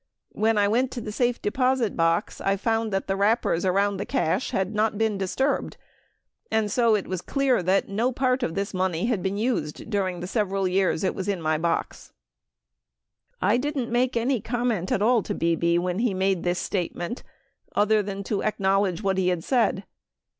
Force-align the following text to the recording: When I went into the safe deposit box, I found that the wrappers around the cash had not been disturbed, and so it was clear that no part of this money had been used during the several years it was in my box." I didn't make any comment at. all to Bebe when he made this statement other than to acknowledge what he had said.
When 0.31 0.57
I 0.57 0.67
went 0.67 0.85
into 0.97 1.01
the 1.01 1.11
safe 1.11 1.39
deposit 1.43 1.95
box, 1.95 2.41
I 2.41 2.57
found 2.57 2.91
that 2.91 3.05
the 3.05 3.15
wrappers 3.15 3.63
around 3.65 3.97
the 3.97 4.05
cash 4.07 4.49
had 4.49 4.73
not 4.73 4.97
been 4.97 5.15
disturbed, 5.15 5.77
and 6.49 6.71
so 6.71 6.95
it 6.95 7.05
was 7.07 7.21
clear 7.21 7.61
that 7.61 7.87
no 7.87 8.11
part 8.11 8.41
of 8.41 8.55
this 8.55 8.73
money 8.73 9.05
had 9.05 9.21
been 9.21 9.37
used 9.37 9.91
during 9.91 10.19
the 10.19 10.25
several 10.25 10.67
years 10.67 11.03
it 11.03 11.13
was 11.13 11.27
in 11.27 11.39
my 11.39 11.59
box." 11.59 12.13
I 13.43 13.57
didn't 13.57 13.91
make 13.91 14.17
any 14.17 14.41
comment 14.41 14.91
at. 14.91 15.03
all 15.03 15.21
to 15.21 15.35
Bebe 15.35 15.77
when 15.77 15.99
he 15.99 16.15
made 16.15 16.41
this 16.41 16.57
statement 16.57 17.21
other 17.75 18.01
than 18.01 18.23
to 18.23 18.41
acknowledge 18.41 19.03
what 19.03 19.19
he 19.19 19.27
had 19.27 19.43
said. 19.43 19.83